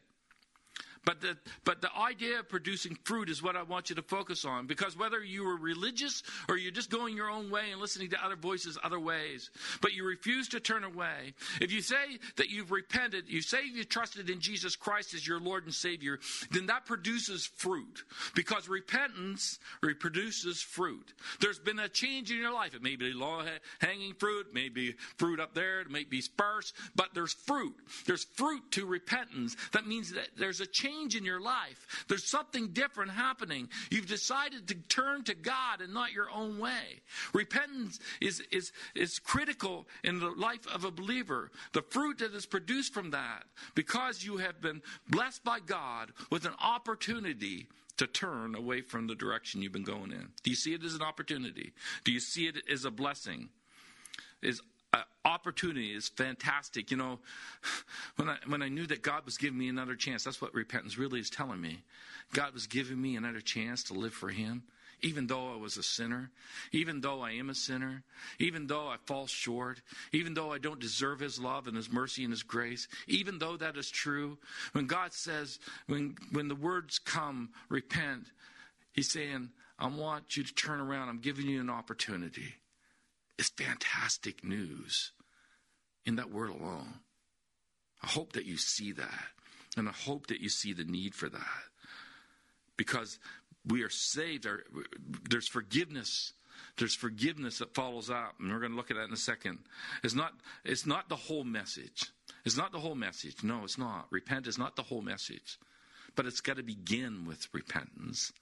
[1.04, 4.44] But the, but the idea of producing fruit is what I want you to focus
[4.44, 4.66] on.
[4.66, 8.24] Because whether you are religious or you're just going your own way and listening to
[8.24, 12.70] other voices other ways, but you refuse to turn away, if you say that you've
[12.70, 16.18] repented, you say you've trusted in Jesus Christ as your Lord and Savior,
[16.50, 18.04] then that produces fruit.
[18.34, 21.12] Because repentance reproduces fruit.
[21.40, 22.74] There's been a change in your life.
[22.74, 23.42] It may be low
[23.80, 27.74] hanging fruit, may be fruit up there, it may be sparse, but there's fruit.
[28.06, 29.56] There's fruit to repentance.
[29.72, 32.04] That means that there's a change change in your life.
[32.08, 33.68] There's something different happening.
[33.90, 37.02] You've decided to turn to God and not your own way.
[37.32, 41.50] Repentance is, is, is critical in the life of a believer.
[41.72, 46.44] The fruit that is produced from that, because you have been blessed by God with
[46.44, 50.28] an opportunity to turn away from the direction you've been going in.
[50.42, 51.72] Do you see it as an opportunity?
[52.04, 53.48] Do you see it as a blessing?
[54.40, 56.90] Is uh, opportunity is fantastic.
[56.90, 57.18] You know,
[58.16, 60.98] when I when I knew that God was giving me another chance, that's what repentance
[60.98, 61.82] really is telling me.
[62.32, 64.62] God was giving me another chance to live for Him,
[65.00, 66.30] even though I was a sinner,
[66.72, 68.02] even though I am a sinner,
[68.38, 69.80] even though I fall short,
[70.12, 73.56] even though I don't deserve His love and His mercy and His grace, even though
[73.56, 74.38] that is true.
[74.72, 78.24] When God says, when when the words come, repent,
[78.92, 81.08] He's saying, I want you to turn around.
[81.08, 82.54] I'm giving you an opportunity
[83.38, 85.12] is fantastic news
[86.04, 87.00] in that word alone.
[88.02, 89.24] I hope that you see that.
[89.76, 91.62] And I hope that you see the need for that.
[92.76, 93.18] Because
[93.66, 94.46] we are saved,
[95.28, 96.32] there's forgiveness.
[96.76, 99.58] There's forgiveness that follows up, and we're going to look at that in a second.
[100.02, 100.32] It's not,
[100.64, 102.10] it's not the whole message.
[102.44, 103.44] It's not the whole message.
[103.44, 104.06] No, it's not.
[104.10, 105.58] Repent is not the whole message.
[106.16, 108.32] But it's got to begin with repentance.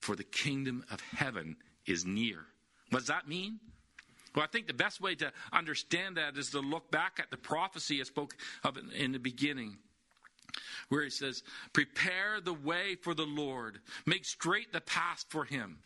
[0.00, 2.46] For the kingdom of heaven is near.
[2.94, 3.58] What does that mean?
[4.36, 7.36] Well, I think the best way to understand that is to look back at the
[7.36, 9.78] prophecy I spoke of in the beginning.
[10.90, 15.78] where he says, Prepare the way for the Lord, make straight the path for him.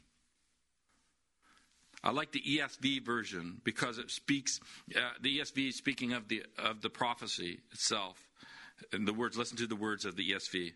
[2.05, 4.61] I like the ESV version because it speaks,
[4.95, 8.19] uh, the ESV is speaking of the, of the prophecy itself.
[8.93, 10.73] And the words, listen to the words of the ESV.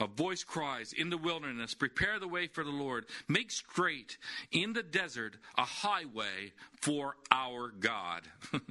[0.00, 3.06] A voice cries in the wilderness, Prepare the way for the Lord.
[3.26, 4.16] Make straight
[4.52, 8.22] in the desert a highway for our God.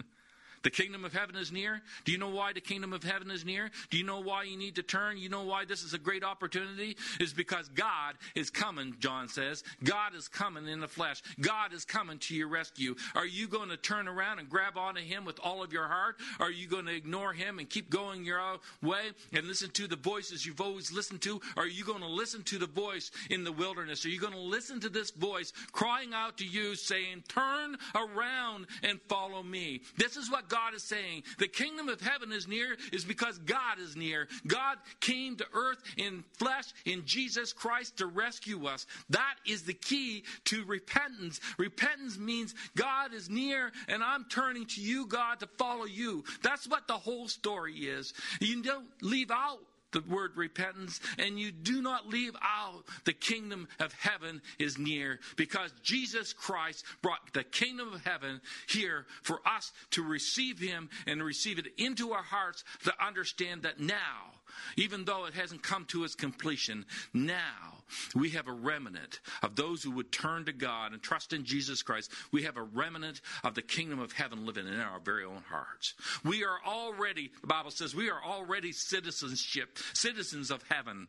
[0.68, 1.82] The kingdom of heaven is near.
[2.04, 3.72] Do you know why the kingdom of heaven is near?
[3.90, 5.18] Do you know why you need to turn?
[5.18, 6.98] You know why this is a great opportunity?
[7.22, 9.64] Is because God is coming, John says.
[9.82, 11.24] God is coming in the flesh.
[11.40, 12.96] God is coming to your rescue.
[13.16, 16.18] Are you going to turn around and grab onto him with all of your heart?
[16.42, 19.88] Are you going to ignore him and keep going your own way and listen to
[19.88, 21.40] the voices you've always listened to?
[21.56, 24.06] Are you going to listen to the voice in the wilderness?
[24.06, 28.68] Are you going to listen to this voice crying out to you saying, Turn around
[28.84, 29.80] and follow me?
[29.96, 31.22] This is what God God is saying.
[31.38, 34.28] The kingdom of heaven is near is because God is near.
[34.48, 38.88] God came to earth in flesh in Jesus Christ to rescue us.
[39.12, 41.40] That is the key to repentance.
[41.60, 46.24] Repentance means God is near and I'm turning to you, God, to follow you.
[46.42, 48.16] That's what the whole story is.
[48.42, 49.60] You don't leave out
[49.92, 55.20] the word repentance, and you do not leave out the kingdom of heaven is near
[55.36, 61.24] because Jesus Christ brought the kingdom of heaven here for us to receive him and
[61.24, 64.34] receive it into our hearts to understand that now
[64.76, 67.78] even though it hasn't come to its completion, now
[68.16, 71.82] we have a remnant of those who would turn to God and trust in Jesus
[71.82, 72.12] Christ.
[72.32, 75.94] We have a remnant of the kingdom of heaven living in our very own hearts.
[76.24, 81.08] We are already, the Bible says, we are already citizenship, citizens of heaven.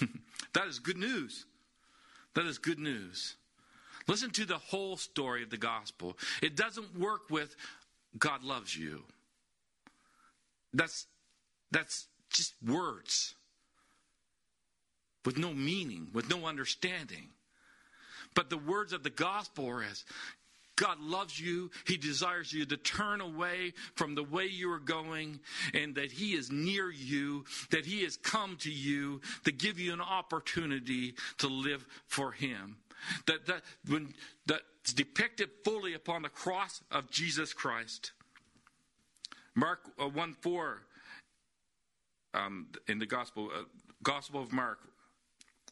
[0.54, 1.44] that is good news.
[2.34, 3.36] That is good news.
[4.06, 6.16] Listen to the whole story of the gospel.
[6.42, 7.54] It doesn't work with
[8.18, 9.02] God loves you.
[10.72, 11.06] That's
[11.70, 13.34] that's just words
[15.24, 17.28] with no meaning, with no understanding.
[18.34, 20.04] But the words of the gospel are as
[20.76, 21.70] God loves you.
[21.86, 25.40] He desires you to turn away from the way you are going
[25.74, 29.92] and that He is near you, that He has come to you to give you
[29.92, 32.76] an opportunity to live for Him.
[33.26, 34.14] That, that when
[34.46, 38.12] that's depicted fully upon the cross of Jesus Christ.
[39.54, 40.82] Mark uh, 1 4
[42.34, 43.62] um, in the Gospel, uh,
[44.02, 44.78] Gospel of Mark,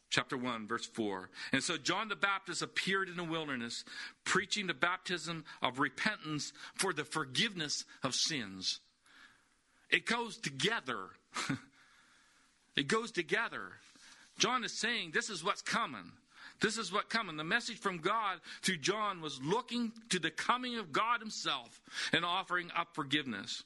[0.09, 1.29] chapter 1, verse 4.
[1.51, 3.83] And so John the Baptist appeared in the wilderness,
[4.23, 8.79] preaching the baptism of repentance for the forgiveness of sins.
[9.89, 11.07] It goes together.
[12.75, 13.73] it goes together.
[14.37, 16.11] John is saying this is what's coming.
[16.59, 17.37] This is what coming.
[17.37, 22.25] The message from God through John was looking to the coming of God Himself and
[22.25, 23.63] offering up forgiveness.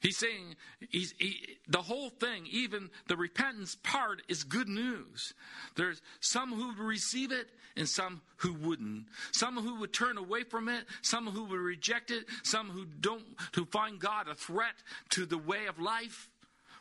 [0.00, 0.54] He's saying
[0.90, 5.34] he's, he, the whole thing, even the repentance part, is good news.
[5.74, 9.06] There's some who would receive it and some who wouldn't.
[9.32, 13.24] Some who would turn away from it, some who would reject it, some who don't,
[13.54, 14.74] who find God a threat
[15.10, 16.28] to the way of life,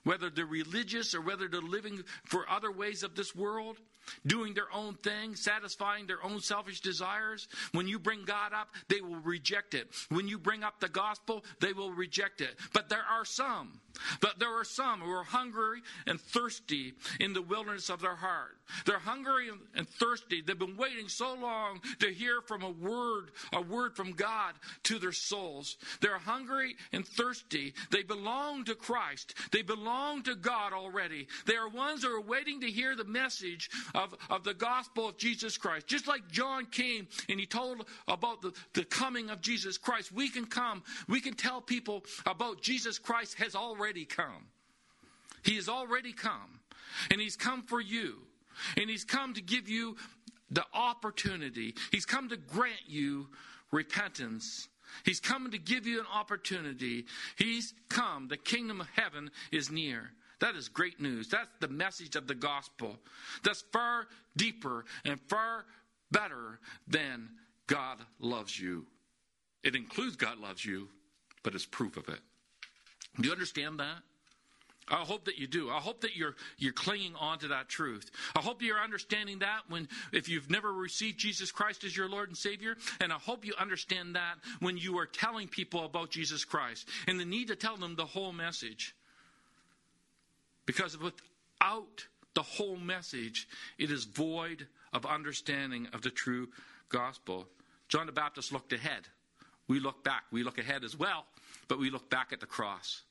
[0.03, 3.77] whether they're religious or whether they're living for other ways of this world
[4.25, 7.47] doing their own thing, satisfying their own selfish desires.
[7.71, 9.87] When you bring God up, they will reject it.
[10.09, 12.55] When you bring up the gospel, they will reject it.
[12.73, 13.79] But there are some,
[14.21, 18.57] but there are some who are hungry and thirsty in the wilderness of their heart.
[18.85, 20.41] They're hungry and thirsty.
[20.41, 24.99] They've been waiting so long to hear from a word, a word from God to
[24.99, 25.77] their souls.
[26.01, 27.73] They're hungry and thirsty.
[27.91, 29.33] They belong to Christ.
[29.51, 31.27] They belong to God already.
[31.45, 35.17] They are ones who are waiting to hear the message of, of the gospel of
[35.17, 35.87] Jesus Christ.
[35.87, 40.29] Just like John came and he told about the, the coming of Jesus Christ, we
[40.29, 44.47] can come, we can tell people about Jesus Christ has already come.
[45.43, 46.59] He has already come.
[47.11, 48.15] And he's come for you.
[48.75, 49.97] And he's come to give you
[50.49, 51.75] the opportunity.
[51.91, 53.27] He's come to grant you
[53.71, 54.67] repentance.
[55.03, 57.05] He's come to give you an opportunity.
[57.37, 58.27] He's come.
[58.27, 60.11] The kingdom of heaven is near.
[60.39, 61.29] That is great news.
[61.29, 62.97] That's the message of the gospel.
[63.43, 65.65] That's far deeper and far
[66.11, 67.29] better than
[67.65, 68.85] God loves you.
[69.63, 70.87] It includes God loves you,
[71.43, 72.19] but it's proof of it.
[73.19, 74.03] Do you understand that?
[74.89, 75.69] I hope that you do.
[75.69, 78.09] I hope that you're you're clinging on to that truth.
[78.35, 82.29] I hope you're understanding that when if you've never received Jesus Christ as your Lord
[82.29, 86.45] and Savior, and I hope you understand that when you are telling people about Jesus
[86.45, 88.95] Christ and the need to tell them the whole message.
[90.65, 96.47] Because without the whole message, it is void of understanding of the true
[96.89, 97.47] gospel.
[97.89, 99.07] John the Baptist looked ahead.
[99.67, 100.23] We look back.
[100.31, 101.25] We look ahead as well,
[101.67, 103.01] but we look back at the cross.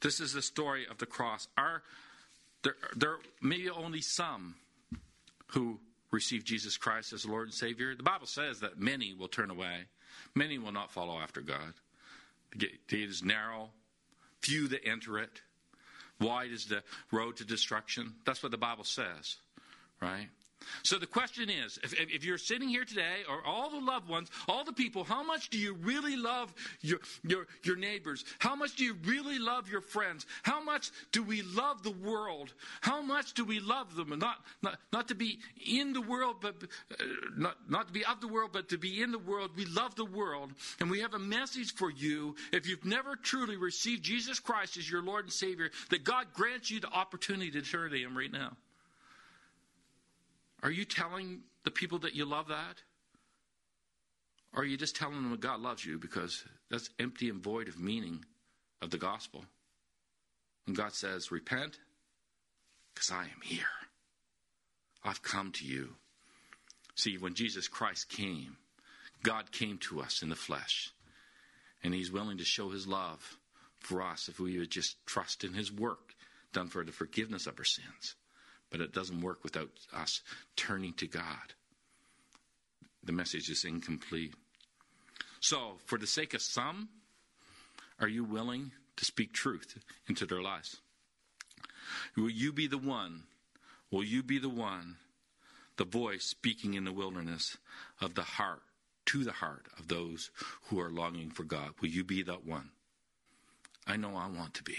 [0.00, 1.48] This is the story of the cross.
[1.56, 1.82] Our,
[2.62, 4.54] there, there may be only some
[5.48, 5.78] who
[6.10, 7.94] receive Jesus Christ as Lord and Savior.
[7.94, 9.84] The Bible says that many will turn away,
[10.34, 11.74] many will not follow after God.
[12.52, 13.70] The gate is narrow,
[14.40, 15.40] few that enter it.
[16.20, 18.14] Wide is the road to destruction.
[18.24, 19.36] That's what the Bible says,
[20.00, 20.28] right?
[20.82, 24.30] So the question is if, if, you're sitting here today, or all the loved ones,
[24.48, 28.24] all the people, how much do you really love your, your, your neighbors?
[28.38, 30.26] How much do you really love your friends?
[30.42, 32.52] How much do we love the world?
[32.80, 34.18] How much do we love them?
[34.18, 36.56] Not, not, not to be in the world, but
[36.92, 37.04] uh,
[37.36, 39.50] not, not to be of the world, but to be in the world.
[39.56, 40.52] We love the world.
[40.80, 42.36] And we have a message for you.
[42.52, 46.70] If you've never truly received Jesus Christ as your Lord and Savior, that God grants
[46.70, 48.56] you the opportunity to turn to Him right now.
[50.64, 52.82] Are you telling the people that you love that?
[54.54, 57.68] Or are you just telling them that God loves you because that's empty and void
[57.68, 58.24] of meaning
[58.80, 59.44] of the gospel?
[60.66, 61.78] And God says, Repent,
[62.94, 63.66] because I am here.
[65.04, 65.90] I've come to you.
[66.94, 68.56] See, when Jesus Christ came,
[69.22, 70.92] God came to us in the flesh,
[71.82, 73.36] and He's willing to show His love
[73.80, 76.14] for us if we would just trust in His work
[76.54, 78.14] done for the forgiveness of our sins
[78.74, 80.20] but it doesn't work without us
[80.56, 81.54] turning to God.
[83.04, 84.34] The message is incomplete.
[85.38, 86.88] So, for the sake of some,
[88.00, 90.78] are you willing to speak truth into their lives?
[92.16, 93.22] Will you be the one?
[93.92, 94.96] Will you be the one,
[95.76, 97.56] the voice speaking in the wilderness
[98.00, 98.62] of the heart,
[99.06, 100.32] to the heart of those
[100.64, 101.74] who are longing for God?
[101.80, 102.70] Will you be that one?
[103.86, 104.78] I know I want to be.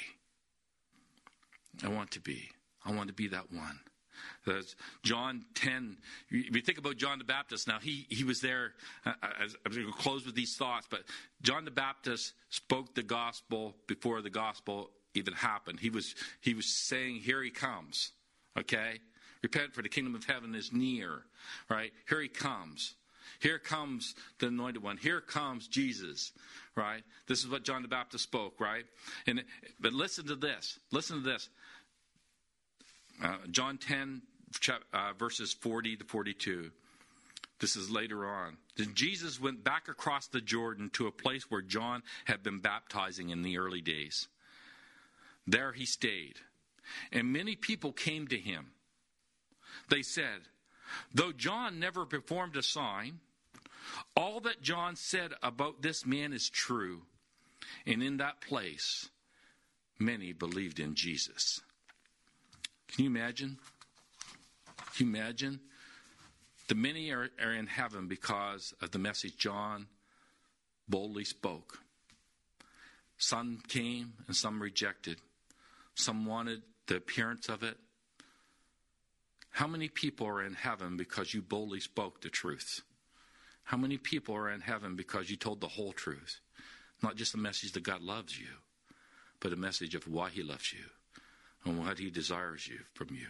[1.82, 2.50] I want to be.
[2.86, 3.80] I want to be that one.
[5.04, 5.98] John 10,
[6.30, 8.74] if you think about John the Baptist, now he, he was there,
[9.06, 9.16] I'm
[9.64, 11.02] going to close with these thoughts, but
[11.42, 15.80] John the Baptist spoke the gospel before the gospel even happened.
[15.80, 18.12] He was, he was saying, Here he comes,
[18.58, 19.00] okay?
[19.42, 21.24] Repent, for the kingdom of heaven is near,
[21.70, 21.92] right?
[22.10, 22.96] Here he comes.
[23.40, 24.98] Here comes the anointed one.
[24.98, 26.32] Here comes Jesus,
[26.76, 27.04] right?
[27.28, 28.86] This is what John the Baptist spoke, right?
[29.28, 29.44] And
[29.80, 30.80] but listen to this.
[30.92, 31.50] Listen to this.
[33.24, 34.22] Uh, John 10,
[34.94, 36.72] uh, verses 40 to 42.
[37.60, 38.58] This is later on.
[38.76, 43.30] Then Jesus went back across the Jordan to a place where John had been baptizing
[43.30, 44.28] in the early days.
[45.48, 46.36] There he stayed,
[47.12, 48.72] and many people came to him.
[49.90, 50.42] They said,
[51.14, 53.20] Though John never performed a sign,
[54.16, 57.04] all that John said about this man is true.
[57.86, 59.10] And in that place,
[60.00, 61.62] many believed in Jesus.
[62.88, 63.58] Can you imagine?
[64.96, 65.60] Can you imagine?
[66.68, 69.88] The many are, are in heaven because of the message John
[70.88, 71.80] boldly spoke.
[73.18, 75.20] Some came and some rejected.
[75.96, 77.78] Some wanted the appearance of it.
[79.52, 82.82] How many people are in heaven because you boldly spoke the truth?
[83.64, 86.40] How many people are in heaven because you told the whole truth?
[87.02, 88.48] Not just the message that God loves you,
[89.40, 90.86] but a message of why He loves you
[91.66, 93.28] and what He desires you from you.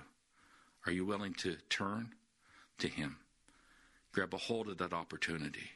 [0.86, 2.13] Are you willing to turn
[2.79, 3.17] to Him?
[4.11, 5.71] Grab a hold of that opportunity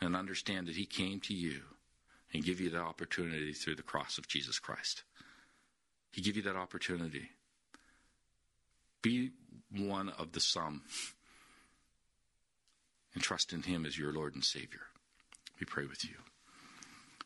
[0.00, 1.62] and understand that He came to you
[2.32, 5.04] and give you that opportunity through the cross of Jesus Christ.
[6.10, 7.30] He give you that opportunity.
[9.02, 9.30] Be
[9.70, 10.82] one of the some
[13.14, 14.80] and trust in Him as your Lord and Savior.
[15.58, 16.16] We pray with you.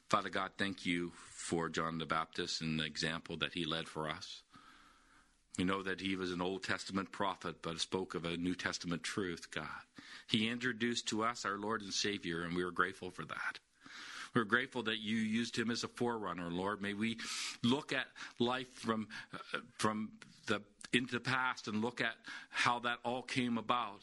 [0.08, 4.08] Father God, thank you for John the Baptist and the example that he led for
[4.08, 4.42] us.
[5.58, 9.02] We know that he was an Old Testament prophet, but spoke of a New Testament
[9.02, 9.66] truth, God.
[10.28, 13.58] He introduced to us our Lord and Savior, and we are grateful for that.
[14.34, 16.80] We're grateful that you used him as a forerunner, Lord.
[16.80, 17.18] May we
[17.64, 18.06] look at
[18.38, 20.10] life from uh, from
[20.46, 22.14] the into the past and look at
[22.50, 24.02] how that all came about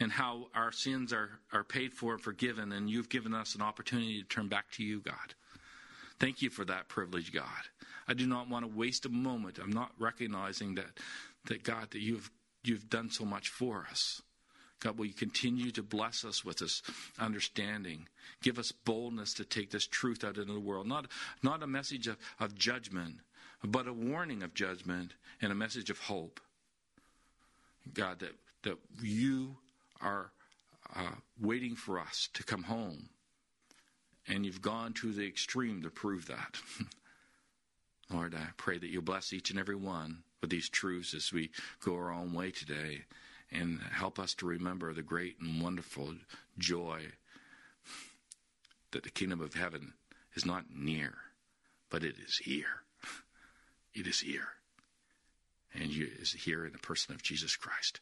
[0.00, 3.62] and how our sins are, are paid for and forgiven, and you've given us an
[3.62, 5.34] opportunity to turn back to you, God.
[6.18, 7.44] Thank you for that privilege, God.
[8.08, 9.58] I do not want to waste a moment.
[9.58, 10.98] I'm not recognizing that,
[11.46, 12.30] that God, that you've,
[12.62, 14.22] you've done so much for us.
[14.80, 16.82] God, will you continue to bless us with this
[17.18, 18.08] understanding?
[18.42, 20.86] Give us boldness to take this truth out into the world.
[20.86, 21.06] Not,
[21.42, 23.16] not a message of, of judgment,
[23.64, 26.40] but a warning of judgment and a message of hope.
[27.94, 28.32] God, that,
[28.62, 29.56] that you
[30.00, 30.30] are
[30.94, 33.08] uh, waiting for us to come home.
[34.28, 36.56] And you've gone to the extreme to prove that.
[38.10, 41.50] Lord, I pray that you'll bless each and every one with these truths as we
[41.84, 43.02] go our own way today
[43.50, 46.14] and help us to remember the great and wonderful
[46.58, 47.00] joy
[48.92, 49.94] that the kingdom of heaven
[50.34, 51.14] is not near,
[51.90, 52.82] but it is here.
[53.94, 54.48] it is here.
[55.74, 58.00] And it is here in the person of Jesus Christ.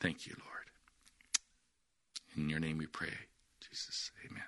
[0.00, 0.60] Thank you, Lord.
[2.36, 3.12] In your name we pray.
[3.68, 4.42] Jesus, amen.